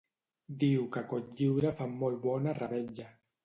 Diu 0.63 0.85
que 0.95 1.03
a 1.03 1.07
Cotlliure 1.11 1.75
fan 1.83 1.95
molt 2.03 2.21
bona 2.27 2.59
revetlla 2.65 3.11